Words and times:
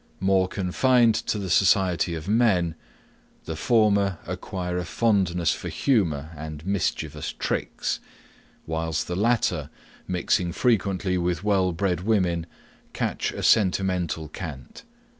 More 0.19 0.47
confined 0.47 1.13
to 1.13 1.37
the 1.37 1.51
society 1.51 2.15
of 2.15 2.27
men, 2.27 2.73
the 3.45 3.55
former 3.55 4.17
acquire 4.25 4.79
a 4.79 4.83
fondness 4.83 5.51
for 5.53 5.69
humour 5.69 6.31
and 6.35 6.65
mischievous 6.65 7.31
tricks; 7.33 7.99
whilst 8.65 9.05
the 9.07 9.15
latter, 9.15 9.69
mixing 10.07 10.53
frequently 10.53 11.19
with 11.19 11.43
well 11.43 11.71
bred 11.71 11.99
women, 12.01 12.47
catch 12.93 13.31
a 13.31 13.43
sentimental 13.43 14.27
cant. 14.27 14.81